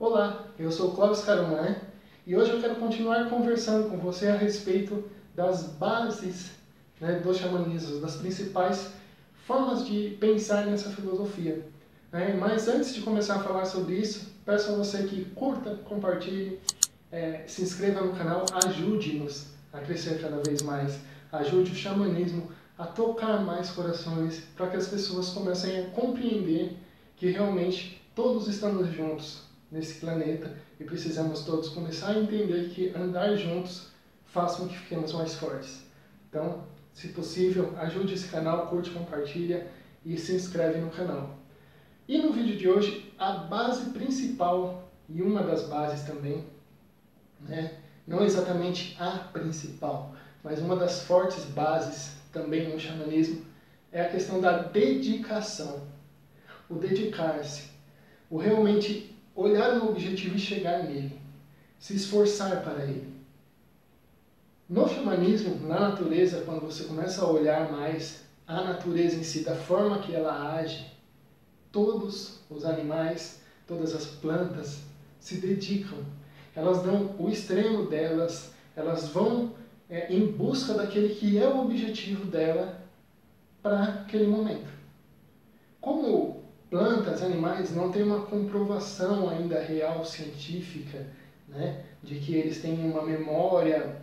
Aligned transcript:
Olá, 0.00 0.46
eu 0.56 0.70
sou 0.70 0.92
Clóvis 0.92 1.24
Caramã 1.24 1.74
e 2.24 2.36
hoje 2.36 2.52
eu 2.52 2.60
quero 2.60 2.76
continuar 2.76 3.28
conversando 3.28 3.90
com 3.90 3.96
você 3.98 4.28
a 4.28 4.36
respeito 4.36 5.02
das 5.34 5.64
bases 5.64 6.52
né, 7.00 7.20
xamanismo, 7.34 8.00
das 8.00 8.14
principais 8.14 8.92
formas 9.44 9.84
de 9.84 10.16
pensar 10.20 10.66
nessa 10.66 10.90
filosofia. 10.90 11.66
Né? 12.12 12.32
Mas 12.38 12.68
antes 12.68 12.94
de 12.94 13.00
começar 13.00 13.34
a 13.34 13.38
falar 13.40 13.64
sobre 13.64 13.96
isso, 13.96 14.32
peço 14.46 14.70
a 14.70 14.76
você 14.76 15.02
que 15.02 15.24
curta, 15.34 15.74
compartilhe, 15.84 16.60
é, 17.10 17.42
se 17.48 17.62
inscreva 17.62 18.00
no 18.00 18.12
canal, 18.12 18.44
ajude-nos 18.66 19.48
a 19.72 19.80
crescer 19.80 20.22
cada 20.22 20.40
vez 20.44 20.62
mais, 20.62 21.00
ajude 21.32 21.72
o 21.72 21.74
xamanismo 21.74 22.52
a 22.78 22.86
tocar 22.86 23.44
mais 23.44 23.70
corações, 23.70 24.44
para 24.56 24.68
que 24.68 24.76
as 24.76 24.86
pessoas 24.86 25.30
comecem 25.30 25.80
a 25.80 25.90
compreender 25.90 26.76
que 27.16 27.28
realmente 27.30 28.00
todos 28.14 28.46
estamos 28.46 28.86
juntos 28.94 29.47
nesse 29.70 30.00
planeta 30.00 30.56
e 30.80 30.84
precisamos 30.84 31.44
todos 31.44 31.68
começar 31.68 32.08
a 32.08 32.18
entender 32.18 32.70
que 32.70 32.90
andar 32.96 33.36
juntos 33.36 33.88
faz 34.26 34.56
com 34.56 34.68
que 34.68 34.78
fiquemos 34.78 35.12
mais 35.12 35.34
fortes. 35.34 35.86
Então, 36.28 36.64
se 36.92 37.08
possível, 37.08 37.74
ajude 37.78 38.14
esse 38.14 38.28
canal, 38.28 38.66
curte, 38.68 38.90
compartilha 38.90 39.66
e 40.04 40.16
se 40.16 40.34
inscreve 40.34 40.80
no 40.80 40.90
canal. 40.90 41.36
E 42.06 42.18
no 42.18 42.32
vídeo 42.32 42.56
de 42.56 42.68
hoje, 42.68 43.12
a 43.18 43.32
base 43.32 43.90
principal 43.90 44.88
e 45.08 45.22
uma 45.22 45.42
das 45.42 45.62
bases 45.68 46.06
também, 46.06 46.44
né, 47.40 47.78
não 48.06 48.24
exatamente 48.24 48.96
a 48.98 49.10
principal, 49.18 50.14
mas 50.42 50.60
uma 50.60 50.76
das 50.76 51.02
fortes 51.02 51.44
bases 51.44 52.16
também 52.32 52.68
no 52.72 52.80
xamanismo 52.80 53.44
é 53.92 54.02
a 54.02 54.08
questão 54.08 54.40
da 54.40 54.62
dedicação. 54.62 55.86
O 56.68 56.74
dedicar-se, 56.74 57.70
o 58.30 58.36
realmente 58.36 59.17
olhar 59.38 59.76
no 59.76 59.90
objetivo 59.90 60.34
e 60.34 60.40
chegar 60.40 60.82
nele, 60.82 61.16
se 61.78 61.94
esforçar 61.94 62.60
para 62.64 62.82
ele. 62.82 63.16
No 64.68 64.88
xamanismo, 64.88 65.66
na 65.66 65.78
natureza, 65.78 66.42
quando 66.44 66.62
você 66.62 66.84
começa 66.84 67.22
a 67.22 67.30
olhar 67.30 67.70
mais 67.70 68.24
a 68.46 68.64
natureza 68.64 69.14
em 69.14 69.22
si, 69.22 69.40
da 69.40 69.54
forma 69.54 70.00
que 70.00 70.12
ela 70.12 70.56
age, 70.56 70.90
todos 71.70 72.40
os 72.50 72.64
animais, 72.64 73.40
todas 73.64 73.94
as 73.94 74.06
plantas 74.06 74.80
se 75.20 75.36
dedicam. 75.36 75.98
Elas 76.56 76.82
dão 76.82 77.14
o 77.16 77.28
extremo 77.28 77.86
delas, 77.86 78.52
elas 78.74 79.08
vão 79.08 79.54
é, 79.88 80.12
em 80.12 80.32
busca 80.32 80.74
daquele 80.74 81.14
que 81.14 81.38
é 81.38 81.46
o 81.46 81.60
objetivo 81.60 82.24
dela 82.24 82.82
para 83.62 83.84
aquele 83.84 84.26
momento. 84.26 84.68
Como 85.80 86.37
plantas, 86.70 87.22
animais 87.22 87.74
não 87.74 87.90
têm 87.90 88.02
uma 88.02 88.20
comprovação 88.20 89.28
ainda 89.28 89.60
real 89.60 90.04
científica 90.04 91.06
né, 91.48 91.84
de 92.02 92.16
que 92.16 92.34
eles 92.34 92.60
têm 92.60 92.74
uma 92.90 93.02
memória 93.02 94.00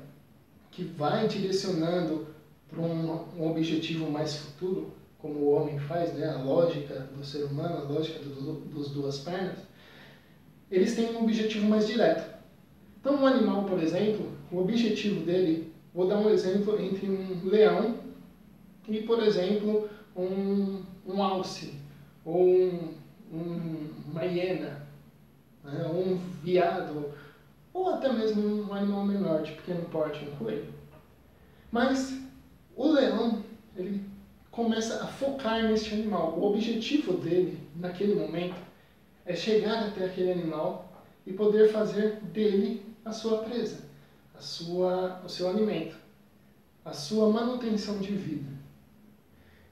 que 0.72 0.84
vai 0.84 1.28
direcionando 1.28 2.28
para 2.70 2.82
um, 2.82 3.26
um, 3.38 3.50
objetivo 3.50 4.10
mais 4.10 4.36
futuro, 4.36 4.94
como 5.20 5.40
o 5.40 5.52
homem 5.52 5.80
faz, 5.80 6.14
né, 6.14 6.28
a 6.30 6.38
lógica 6.38 7.08
do 7.16 7.24
ser 7.24 7.44
humano, 7.46 7.78
a 7.78 7.90
lógica 7.92 8.20
do, 8.20 8.62
dos 8.62 8.90
duas 8.90 9.20
pernas, 9.20 9.60
eles 10.70 10.96
têm 10.96 11.16
um 11.16 11.24
objetivo 11.24 11.68
mais 11.68 11.88
direto. 11.88 12.36
Então, 13.00 13.22
um 13.22 13.28
animal, 13.28 13.66
por 13.66 13.82
exemplo, 13.82 14.32
o 14.52 14.60
objetivo 14.60 15.24
dele 15.24 15.76
Vou 15.96 16.10
dar 16.10 16.18
um 16.18 16.30
exemplo 16.30 16.78
entre 16.78 17.10
um 17.10 17.46
leão 17.46 17.96
e, 18.90 19.00
por 19.04 19.24
exemplo, 19.24 19.90
um, 20.14 20.84
um 21.08 21.24
alce, 21.24 21.74
ou 22.26 22.45
um, 22.45 22.94
um, 23.31 23.94
uma 24.12 24.26
hiena, 24.26 24.86
né, 25.64 25.86
ou 25.88 26.09
um 26.09 26.18
viado, 26.44 27.14
ou 27.72 27.94
até 27.94 28.12
mesmo 28.12 28.66
um 28.68 28.73
animal 28.73 29.06
menor, 29.06 29.44
de 29.44 29.52
pequeno 29.54 29.86
porte, 29.86 30.26
um 30.26 30.36
coelho. 30.36 30.73
Mas 31.72 32.20
o 32.75 32.91
leão, 32.91 33.44
ele 33.75 34.03
começa 34.52 35.03
a 35.03 35.08
focar 35.08 35.63
neste 35.63 35.94
animal. 35.94 36.38
O 36.38 36.52
objetivo 36.52 37.13
dele, 37.13 37.59
naquele 37.75 38.16
momento, 38.16 38.56
é 39.25 39.36
chegar 39.36 39.88
até 39.88 40.06
aquele 40.06 40.31
animal 40.31 40.92
e 41.25 41.31
poder 41.34 41.72
fazer 41.72 42.16
dele 42.22 42.86
a 43.03 43.12
sua 43.12 43.40
presa 43.40 43.86
a 44.38 44.42
sua, 44.42 45.22
o 45.24 45.30
seu 45.30 45.50
alimento, 45.50 45.96
a 46.84 46.94
sua 46.94 47.31
manutenção 47.31 48.00
de 48.00 48.13
vida. 48.13 48.52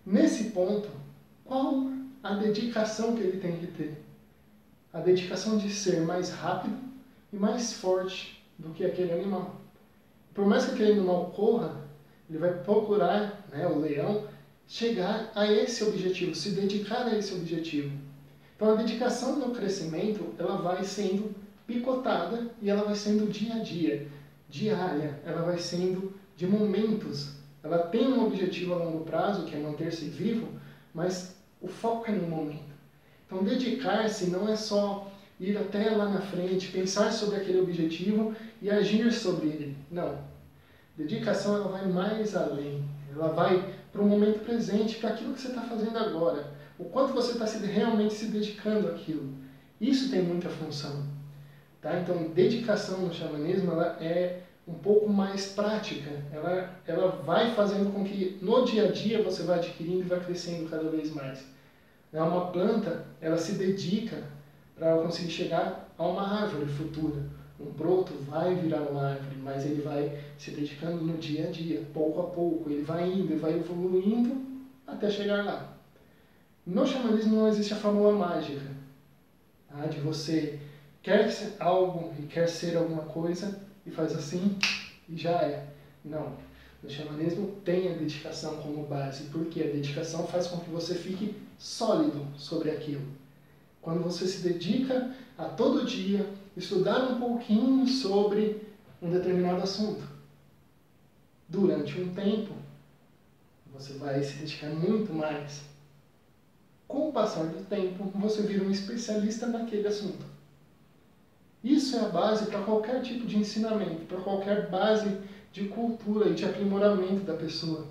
Nesse 0.06 0.52
ponto, 0.52 0.90
qual 1.44 1.92
a 2.24 2.36
dedicação 2.36 3.16
que 3.16 3.22
ele 3.22 3.40
tem 3.40 3.58
que 3.58 3.68
ter? 3.68 4.02
A 4.94 5.02
dedicação 5.02 5.58
de 5.58 5.70
ser 5.70 6.02
mais 6.02 6.30
rápido 6.30 6.78
e 7.34 7.36
mais 7.36 7.74
forte 7.74 8.42
do 8.58 8.70
que 8.70 8.86
aquele 8.86 9.12
animal. 9.12 9.60
Por 10.34 10.46
mais 10.46 10.66
que 10.66 10.72
aquele 10.72 10.94
animal 10.94 11.32
corra, 11.36 11.84
ele 12.30 12.40
vai 12.40 12.54
procurar, 12.54 13.46
né, 13.52 13.68
o 13.68 13.78
leão, 13.78 14.26
chegar 14.66 15.32
a 15.36 15.52
esse 15.52 15.84
objetivo, 15.84 16.34
se 16.34 16.52
dedicar 16.52 17.06
a 17.06 17.18
esse 17.18 17.34
objetivo. 17.34 17.92
Então 18.56 18.72
a 18.72 18.76
dedicação 18.76 19.38
no 19.38 19.54
crescimento, 19.54 20.34
ela 20.38 20.56
vai 20.56 20.84
sendo 20.86 21.36
picotada 21.68 22.50
e 22.62 22.70
ela 22.70 22.84
vai 22.84 22.96
sendo 22.96 23.30
dia 23.30 23.56
a 23.56 23.60
dia 23.60 24.08
diária, 24.50 25.20
ela 25.26 25.42
vai 25.42 25.58
sendo 25.58 26.14
de 26.38 26.48
momentos. 26.48 27.34
Ela 27.64 27.80
tem 27.80 28.08
um 28.08 28.26
objetivo 28.26 28.74
a 28.74 28.78
longo 28.78 29.04
prazo, 29.04 29.46
que 29.46 29.56
é 29.56 29.60
manter-se 29.60 30.06
vivo, 30.06 30.48
mas 30.94 31.36
o 31.64 31.68
foco 31.68 32.12
é 32.12 32.12
no 32.12 32.28
momento. 32.28 32.74
Então, 33.26 33.42
dedicar-se 33.42 34.30
não 34.30 34.48
é 34.48 34.56
só 34.56 35.10
ir 35.40 35.58
até 35.58 35.90
lá 35.90 36.10
na 36.10 36.22
frente, 36.22 36.68
pensar 36.68 37.12
sobre 37.12 37.38
aquele 37.38 37.62
objetivo 37.62 38.36
e 38.62 38.70
agir 38.70 39.12
sobre 39.12 39.48
ele. 39.48 39.78
Não. 39.90 40.18
Dedicação 40.96 41.56
ela 41.56 41.70
vai 41.70 41.88
mais 41.88 42.36
além. 42.36 42.84
Ela 43.12 43.30
vai 43.30 43.74
para 43.92 44.02
o 44.02 44.06
momento 44.06 44.44
presente, 44.44 44.98
para 44.98 45.12
aquilo 45.12 45.34
que 45.34 45.42
você 45.42 45.48
está 45.48 45.62
fazendo 45.62 45.98
agora. 45.98 46.52
O 46.78 46.86
quanto 46.86 47.14
você 47.14 47.32
está 47.32 47.46
realmente 47.66 48.14
se 48.14 48.26
dedicando 48.26 48.90
àquilo. 48.90 49.34
Isso 49.80 50.12
tem 50.12 50.22
muita 50.22 50.50
função. 50.50 51.04
Tá? 51.82 52.00
Então, 52.00 52.30
dedicação 52.30 53.00
no 53.00 53.14
xamanismo 53.14 53.72
ela 53.72 53.98
é 54.02 54.42
um 54.68 54.74
pouco 54.74 55.10
mais 55.10 55.48
prática. 55.48 56.10
Ela, 56.32 56.74
ela 56.88 57.08
vai 57.26 57.54
fazendo 57.54 57.92
com 57.94 58.04
que 58.04 58.38
no 58.42 58.66
dia 58.66 58.90
a 58.90 58.92
dia 58.92 59.22
você 59.22 59.44
vá 59.44 59.56
adquirindo 59.56 60.02
e 60.02 60.08
vai 60.08 60.20
crescendo 60.20 60.70
cada 60.70 60.90
vez 60.90 61.14
mais. 61.14 61.53
É 62.14 62.22
uma 62.22 62.52
planta, 62.52 63.06
ela 63.20 63.38
se 63.38 63.54
dedica 63.54 64.24
para 64.76 64.98
conseguir 64.98 65.32
chegar 65.32 65.92
a 65.98 66.08
uma 66.08 66.44
árvore 66.44 66.68
futura. 66.68 67.24
Um 67.60 67.72
broto 67.72 68.14
vai 68.28 68.54
virar 68.56 68.82
uma 68.82 69.10
árvore, 69.10 69.38
mas 69.38 69.66
ele 69.66 69.82
vai 69.82 70.20
se 70.38 70.52
dedicando 70.52 71.04
no 71.04 71.18
dia 71.18 71.48
a 71.48 71.52
dia, 71.52 71.84
pouco 71.94 72.22
a 72.22 72.26
pouco. 72.26 72.70
Ele 72.70 72.84
vai 72.84 73.12
indo, 73.12 73.34
e 73.34 73.38
vai 73.38 73.54
evoluindo 73.54 74.42
até 74.86 75.10
chegar 75.10 75.44
lá. 75.44 75.74
No 76.66 76.86
xamanismo 76.86 77.36
não 77.36 77.48
existe 77.48 77.74
a 77.74 77.78
fórmula 77.78 78.14
mágica 78.14 78.62
tá? 79.68 79.86
de 79.88 80.00
você 80.00 80.60
quer 81.02 81.30
ser 81.32 81.56
algo 81.60 82.14
e 82.20 82.24
quer 82.24 82.48
ser 82.48 82.78
alguma 82.78 83.04
coisa 83.04 83.60
e 83.86 83.92
faz 83.92 84.16
assim 84.16 84.58
e 85.10 85.18
já 85.18 85.42
é. 85.42 85.66
Não. 86.06 86.34
O 86.84 86.90
xamanismo 86.90 87.48
tem 87.64 87.92
a 87.92 87.96
dedicação 87.96 88.58
como 88.58 88.86
base, 88.86 89.26
porque 89.26 89.62
a 89.62 89.68
dedicação 89.68 90.28
faz 90.28 90.48
com 90.48 90.60
que 90.60 90.70
você 90.70 90.96
fique 90.96 91.36
sólido 91.64 92.28
sobre 92.38 92.72
aquilo. 92.72 93.08
Quando 93.82 94.04
você 94.04 94.28
se 94.28 94.42
dedica 94.42 95.16
a 95.38 95.46
todo 95.46 95.86
dia 95.86 96.30
estudar 96.58 97.10
um 97.10 97.20
pouquinho 97.22 97.88
sobre 97.88 98.62
um 99.02 99.10
determinado 99.10 99.64
assunto, 99.64 100.06
durante 101.48 102.02
um 102.02 102.14
tempo, 102.14 102.54
você 103.74 103.94
vai 103.94 104.22
se 104.22 104.40
dedicar 104.40 104.72
muito 104.72 105.14
mais. 105.14 105.62
Com 106.86 107.08
o 107.10 107.14
passar 107.14 107.46
do 107.46 107.64
tempo, 107.64 108.12
você 108.14 108.42
vira 108.42 108.66
um 108.66 108.70
especialista 108.70 109.48
naquele 109.48 109.88
assunto. 109.88 110.26
Isso 111.64 111.96
é 111.96 112.02
a 112.02 112.10
base 112.10 112.46
para 112.48 112.62
qualquer 112.62 113.02
tipo 113.02 113.26
de 113.26 113.38
ensinamento, 113.38 114.06
para 114.06 114.20
qualquer 114.20 114.70
base 114.70 115.18
de 115.54 115.70
cultura 115.70 116.30
e 116.30 116.34
de 116.34 116.44
aprimoramento 116.44 117.24
da 117.24 117.36
pessoa. 117.36 117.88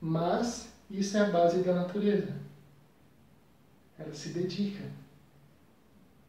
Mas 0.00 0.68
isso 0.90 1.16
é 1.16 1.20
a 1.20 1.30
base 1.30 1.62
da 1.62 1.72
natureza. 1.74 2.43
Ela 4.04 4.14
se 4.14 4.30
dedica. 4.30 4.84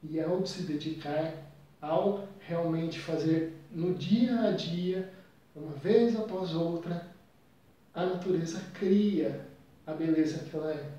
E 0.01 0.19
ao 0.19 0.45
se 0.45 0.63
dedicar, 0.63 1.33
ao 1.81 2.27
realmente 2.39 2.99
fazer 2.99 3.53
no 3.71 3.93
dia 3.95 4.39
a 4.39 4.51
dia, 4.51 5.11
uma 5.55 5.73
vez 5.73 6.15
após 6.15 6.53
outra, 6.53 7.07
a 7.93 8.05
natureza 8.05 8.61
cria 8.73 9.47
a 9.85 9.93
beleza 9.93 10.39
que 10.39 10.55
ela 10.55 10.71
é. 10.71 10.91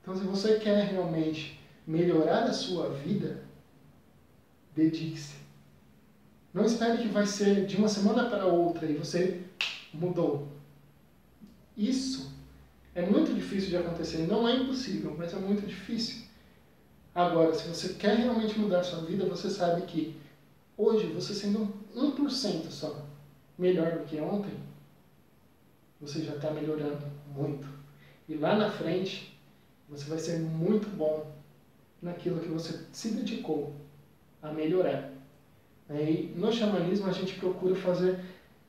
Então, 0.00 0.16
se 0.16 0.24
você 0.24 0.58
quer 0.58 0.86
realmente 0.86 1.58
melhorar 1.86 2.44
a 2.44 2.52
sua 2.52 2.90
vida, 2.90 3.42
dedique-se. 4.74 5.34
Não 6.54 6.64
espere 6.64 6.98
que 6.98 7.08
vai 7.08 7.26
ser 7.26 7.66
de 7.66 7.76
uma 7.76 7.88
semana 7.88 8.30
para 8.30 8.46
outra 8.46 8.86
e 8.86 8.94
você 8.94 9.42
mudou. 9.92 10.48
Isso 11.76 12.25
é 12.96 13.02
muito 13.02 13.34
difícil 13.34 13.68
de 13.68 13.76
acontecer. 13.76 14.26
Não 14.26 14.48
é 14.48 14.56
impossível, 14.56 15.14
mas 15.16 15.32
é 15.34 15.36
muito 15.36 15.66
difícil. 15.66 16.24
Agora, 17.14 17.52
se 17.54 17.68
você 17.68 17.90
quer 17.90 18.16
realmente 18.16 18.58
mudar 18.58 18.82
sua 18.82 19.02
vida, 19.02 19.26
você 19.26 19.50
sabe 19.50 19.82
que 19.82 20.16
hoje, 20.78 21.06
você 21.08 21.34
sendo 21.34 21.68
1% 21.94 22.70
só 22.70 23.06
melhor 23.58 23.98
do 23.98 24.04
que 24.06 24.18
ontem, 24.18 24.54
você 26.00 26.22
já 26.22 26.36
está 26.36 26.50
melhorando 26.50 27.06
muito. 27.34 27.68
E 28.26 28.34
lá 28.34 28.56
na 28.56 28.70
frente, 28.70 29.38
você 29.90 30.08
vai 30.08 30.18
ser 30.18 30.40
muito 30.40 30.88
bom 30.88 31.30
naquilo 32.00 32.40
que 32.40 32.48
você 32.48 32.80
se 32.92 33.10
dedicou 33.10 33.74
a 34.42 34.50
melhorar. 34.50 35.12
E 35.90 36.32
no 36.34 36.50
xamanismo, 36.50 37.08
a 37.08 37.12
gente 37.12 37.34
procura 37.34 37.74
fazer 37.74 38.18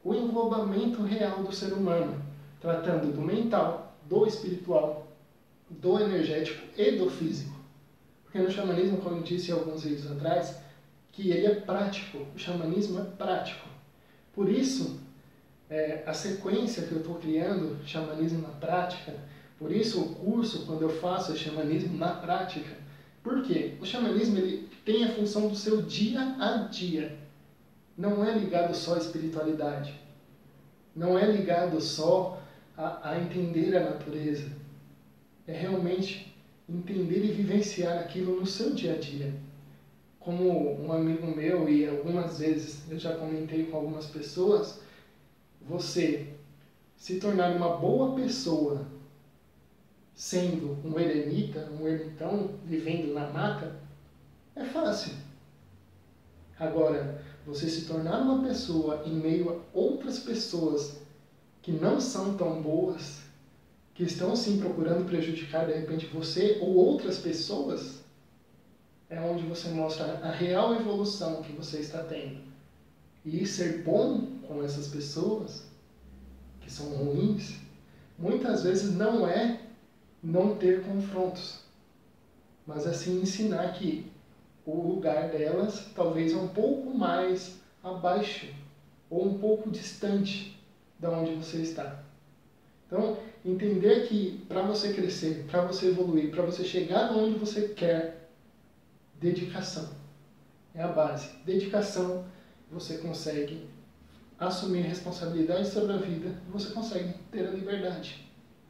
o 0.03 0.13
englobamento 0.13 1.01
real 1.01 1.43
do 1.43 1.55
ser 1.55 1.71
humano, 1.71 2.21
tratando 2.59 3.13
do 3.13 3.21
mental, 3.21 3.86
do 4.07 4.25
espiritual, 4.25 5.07
do 5.69 5.99
energético 5.99 6.61
e 6.77 6.91
do 6.91 7.09
físico. 7.09 7.57
Porque 8.23 8.39
no 8.39 8.51
xamanismo, 8.51 8.97
como 8.97 9.17
eu 9.17 9.23
disse 9.23 9.51
alguns 9.51 9.83
vídeos 9.83 10.11
atrás, 10.11 10.57
que 11.11 11.31
ele 11.31 11.47
é 11.47 11.55
prático, 11.55 12.25
o 12.35 12.39
xamanismo 12.39 12.99
é 12.99 13.03
prático. 13.03 13.67
Por 14.33 14.49
isso, 14.49 14.99
é, 15.69 16.03
a 16.05 16.13
sequência 16.13 16.83
que 16.83 16.91
eu 16.91 16.99
estou 16.99 17.15
criando, 17.15 17.77
xamanismo 17.85 18.41
na 18.41 18.49
prática, 18.49 19.15
por 19.57 19.71
isso 19.71 19.99
o 20.01 20.15
curso, 20.15 20.65
quando 20.65 20.83
eu 20.83 20.89
faço, 20.89 21.31
é 21.31 21.35
xamanismo 21.35 21.97
na 21.97 22.09
prática. 22.09 22.77
Por 23.23 23.41
quê? 23.43 23.75
O 23.81 23.85
xamanismo 23.85 24.37
ele 24.37 24.69
tem 24.85 25.03
a 25.03 25.13
função 25.13 25.47
do 25.47 25.55
seu 25.55 25.81
dia 25.81 26.21
a 26.39 26.67
dia. 26.69 27.17
Não 27.97 28.23
é 28.23 28.31
ligado 28.37 28.75
só 28.75 28.93
à 28.93 28.99
espiritualidade. 28.99 29.93
Não 30.95 31.17
é 31.17 31.25
ligado 31.25 31.81
só 31.81 32.41
a, 32.77 33.09
a 33.09 33.19
entender 33.19 33.75
a 33.75 33.89
natureza. 33.89 34.49
É 35.47 35.53
realmente 35.53 36.37
entender 36.69 37.25
e 37.25 37.31
vivenciar 37.31 37.97
aquilo 37.97 38.39
no 38.39 38.45
seu 38.45 38.73
dia 38.73 38.93
a 38.93 38.97
dia. 38.97 39.33
Como 40.19 40.79
um 40.81 40.91
amigo 40.91 41.25
meu, 41.25 41.67
e 41.67 41.87
algumas 41.87 42.39
vezes 42.39 42.83
eu 42.89 42.99
já 42.99 43.15
comentei 43.15 43.65
com 43.65 43.77
algumas 43.77 44.05
pessoas, 44.05 44.81
você 45.61 46.27
se 46.97 47.19
tornar 47.19 47.55
uma 47.55 47.77
boa 47.77 48.15
pessoa 48.15 48.85
sendo 50.13 50.77
um 50.83 50.99
eremita, 50.99 51.69
um 51.71 51.87
ermitão, 51.87 52.51
vivendo 52.65 53.13
na 53.13 53.29
mata, 53.29 53.79
é 54.55 54.65
fácil. 54.65 55.13
Agora, 56.59 57.23
você 57.45 57.69
se 57.69 57.85
tornar 57.85 58.19
uma 58.19 58.43
pessoa 58.43 59.03
em 59.05 59.13
meio 59.13 59.51
a 59.51 59.77
outras 59.77 60.19
pessoas 60.19 61.06
que 61.67 61.73
não 61.73 61.99
são 61.99 62.33
tão 62.33 62.61
boas, 62.61 63.23
que 63.93 64.01
estão 64.01 64.33
sim 64.37 64.57
procurando 64.57 65.03
prejudicar 65.03 65.65
de 65.65 65.73
repente 65.73 66.05
você 66.05 66.59
ou 66.61 66.73
outras 66.73 67.17
pessoas, 67.17 67.99
é 69.09 69.19
onde 69.19 69.43
você 69.43 69.67
mostra 69.67 70.17
a 70.19 70.31
real 70.31 70.73
evolução 70.75 71.41
que 71.41 71.51
você 71.51 71.79
está 71.79 72.01
tendo. 72.01 72.39
E 73.25 73.45
ser 73.45 73.83
bom 73.83 74.27
com 74.47 74.63
essas 74.63 74.87
pessoas, 74.87 75.61
que 76.61 76.71
são 76.71 76.87
ruins, 76.87 77.59
muitas 78.17 78.63
vezes 78.63 78.89
não 78.95 79.27
é 79.27 79.59
não 80.23 80.55
ter 80.55 80.85
confrontos, 80.85 81.59
mas 82.65 82.87
assim 82.87 83.19
ensinar 83.19 83.73
que 83.73 84.09
o 84.65 84.87
lugar 84.87 85.27
delas 85.31 85.85
talvez 85.93 86.31
é 86.31 86.37
um 86.37 86.47
pouco 86.47 86.93
mais 86.93 87.59
abaixo 87.83 88.47
ou 89.09 89.25
um 89.25 89.37
pouco 89.37 89.69
distante 89.69 90.56
da 90.99 91.11
onde 91.11 91.33
você 91.35 91.57
está. 91.57 92.03
Então, 92.85 93.17
entender 93.43 94.07
que 94.07 94.45
para 94.47 94.61
você 94.61 94.93
crescer, 94.93 95.45
para 95.49 95.65
você 95.65 95.87
evoluir, 95.87 96.31
para 96.31 96.43
você 96.43 96.63
chegar 96.63 97.11
onde 97.11 97.37
você 97.37 97.69
quer, 97.69 98.29
dedicação 99.19 99.89
é 100.73 100.81
a 100.81 100.87
base. 100.87 101.29
Dedicação, 101.43 102.25
você 102.71 102.97
consegue 102.97 103.67
assumir 104.39 104.81
responsabilidade 104.81 105.67
sobre 105.69 105.93
a 105.93 105.97
vida, 105.97 106.39
você 106.49 106.71
consegue 106.71 107.13
ter 107.31 107.47
a 107.47 107.51
liberdade. 107.51 108.27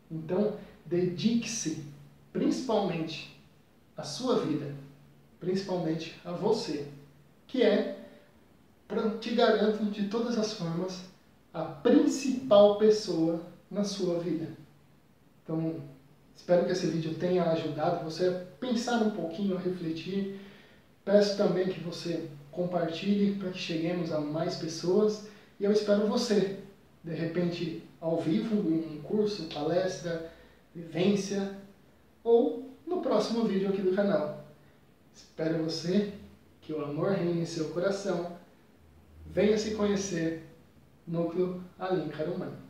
Então, 0.10 0.58
dedique-se 0.86 1.86
principalmente 2.32 3.38
à 3.96 4.04
sua 4.04 4.40
vida, 4.40 4.74
principalmente 5.40 6.20
a 6.24 6.32
você, 6.32 6.88
que 7.46 7.62
é, 7.62 8.00
te 9.20 9.36
garanto 9.36 9.84
de 9.86 10.08
todas 10.08 10.38
as 10.38 10.54
formas, 10.54 11.04
a 11.58 11.64
principal 11.64 12.78
pessoa 12.78 13.42
na 13.70 13.84
sua 13.84 14.20
vida. 14.20 14.48
Então, 15.44 15.82
espero 16.36 16.66
que 16.66 16.72
esse 16.72 16.86
vídeo 16.86 17.16
tenha 17.16 17.46
ajudado 17.46 18.04
você 18.04 18.28
a 18.28 18.46
pensar 18.60 19.02
um 19.02 19.10
pouquinho, 19.10 19.58
refletir. 19.58 20.40
Peço 21.04 21.36
também 21.36 21.68
que 21.68 21.80
você 21.80 22.30
compartilhe 22.52 23.36
para 23.40 23.50
que 23.50 23.58
cheguemos 23.58 24.12
a 24.12 24.22
mais 24.22 24.58
pessoas 24.58 25.28
e 25.60 25.64
eu 25.64 25.72
espero 25.72 26.06
você, 26.06 26.60
de 27.04 27.16
repente, 27.16 27.84
ao 28.00 28.22
vivo, 28.22 28.70
em 28.70 28.98
um 28.98 29.02
curso, 29.02 29.50
palestra, 29.52 30.32
vivência 30.76 31.58
ou 32.24 32.70
no 32.86 33.02
próximo 33.02 33.46
vídeo 33.46 33.70
aqui 33.70 33.82
do 33.82 33.96
canal. 33.96 34.46
Espero 35.12 35.64
você, 35.64 36.14
que 36.62 36.72
o 36.72 36.84
amor 36.84 37.14
reine 37.14 37.42
em 37.42 37.46
seu 37.46 37.70
coração. 37.70 38.38
Venha 39.26 39.58
se 39.58 39.74
conhecer, 39.74 40.47
núcleo 41.08 41.62
al 41.80 42.02
hinjarumán. 42.04 42.67